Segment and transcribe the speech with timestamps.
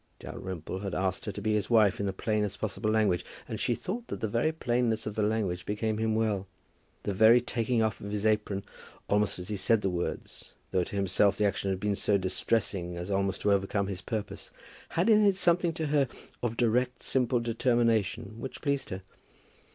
[0.17, 3.75] Dalrymple had asked her to be his wife in the plainest possible language, and she
[3.75, 6.47] thought that the very plainness of the language became him well.
[7.03, 8.63] The very taking off of his apron,
[9.07, 12.97] almost as he said the words, though to himself the action had been so distressing
[12.97, 14.49] as almost to overcome his purpose,
[14.89, 16.07] had in it something to her
[16.41, 19.03] of direct simple determination which pleased her.